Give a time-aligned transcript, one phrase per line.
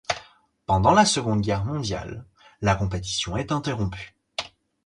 [0.65, 2.25] Pendant la seconde guerre mondiale,
[2.61, 4.15] la compétition est interrompue.